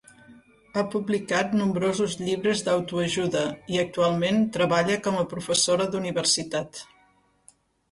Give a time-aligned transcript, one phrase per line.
[0.79, 6.85] Ha publicat nombrosos llibres d'autoajuda i actualment treballa com a professora d'universitat.